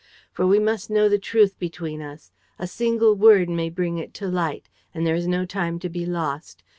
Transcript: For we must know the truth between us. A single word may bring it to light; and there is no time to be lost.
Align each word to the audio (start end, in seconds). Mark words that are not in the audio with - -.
For 0.31 0.47
we 0.47 0.57
must 0.57 0.89
know 0.89 1.07
the 1.07 1.19
truth 1.19 1.59
between 1.59 2.01
us. 2.01 2.31
A 2.57 2.65
single 2.65 3.13
word 3.13 3.49
may 3.51 3.69
bring 3.69 3.99
it 3.99 4.15
to 4.15 4.27
light; 4.27 4.67
and 4.95 5.05
there 5.05 5.13
is 5.13 5.27
no 5.27 5.45
time 5.45 5.77
to 5.77 5.89
be 5.89 6.07
lost. 6.07 6.63